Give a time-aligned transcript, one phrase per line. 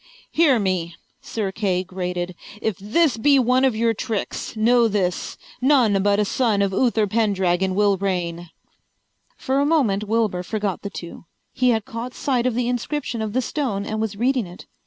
[0.31, 2.33] "Hear me," Sir Kay grated.
[2.59, 7.05] "If this be one of your tricks, know this: none but a son of Uther
[7.05, 8.49] Pendragon will reign."
[9.37, 11.25] For a moment Wilbur forgot the two.
[11.53, 14.65] He had caught sight of the inscription of the stone and was reading it.